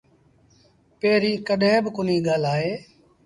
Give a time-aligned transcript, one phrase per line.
[0.99, 2.71] پيريݩ ڪڏهين با ڪونهيٚ ڳآلآئي